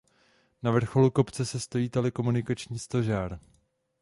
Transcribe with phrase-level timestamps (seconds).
[0.63, 3.39] Na vrcholu kopce se stojí telekomunikační stožár.